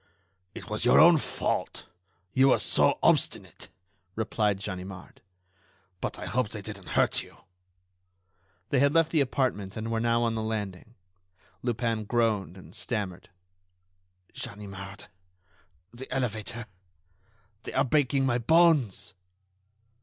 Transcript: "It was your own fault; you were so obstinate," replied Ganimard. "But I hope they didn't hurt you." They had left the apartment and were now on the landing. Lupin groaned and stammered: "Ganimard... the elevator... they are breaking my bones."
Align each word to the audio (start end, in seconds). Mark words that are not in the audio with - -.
"It 0.55 0.67
was 0.67 0.83
your 0.83 0.99
own 0.99 1.17
fault; 1.17 1.85
you 2.33 2.47
were 2.47 2.57
so 2.57 2.97
obstinate," 3.03 3.69
replied 4.15 4.57
Ganimard. 4.59 5.21
"But 5.99 6.17
I 6.17 6.25
hope 6.25 6.49
they 6.49 6.63
didn't 6.63 6.89
hurt 6.97 7.21
you." 7.21 7.37
They 8.69 8.79
had 8.79 8.95
left 8.95 9.11
the 9.11 9.21
apartment 9.21 9.77
and 9.77 9.91
were 9.91 9.99
now 9.99 10.23
on 10.23 10.33
the 10.33 10.41
landing. 10.41 10.95
Lupin 11.61 12.05
groaned 12.05 12.57
and 12.57 12.73
stammered: 12.73 13.29
"Ganimard... 14.33 15.05
the 15.93 16.11
elevator... 16.11 16.65
they 17.61 17.73
are 17.73 17.85
breaking 17.85 18.25
my 18.25 18.39
bones." 18.39 19.13